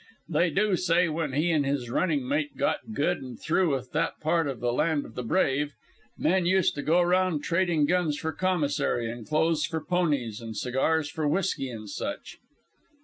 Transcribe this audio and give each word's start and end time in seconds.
They 0.27 0.49
do 0.49 0.75
say 0.77 1.09
when 1.09 1.33
he 1.33 1.51
and 1.51 1.63
his 1.63 1.91
running 1.91 2.27
mate 2.27 2.57
got 2.57 2.91
good 2.91 3.19
and 3.19 3.39
through 3.39 3.75
with 3.75 3.91
that 3.91 4.19
part 4.19 4.47
of 4.47 4.59
the 4.59 4.73
Land 4.73 5.05
of 5.05 5.13
the 5.13 5.21
Brave, 5.21 5.73
men 6.17 6.47
used 6.47 6.73
to 6.73 6.81
go 6.81 7.03
round 7.03 7.43
trading 7.43 7.85
guns 7.85 8.17
for 8.17 8.31
commissary, 8.33 9.11
and 9.11 9.27
clothes 9.27 9.63
for 9.67 9.79
ponies, 9.79 10.41
and 10.41 10.57
cigars 10.57 11.07
for 11.07 11.27
whisky 11.27 11.69
and 11.69 11.87
such. 11.87 12.37